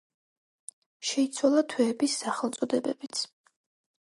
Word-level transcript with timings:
შეიცვალა 1.11 1.63
თვეების 1.75 2.17
სახელწოდებებიც. 2.23 3.23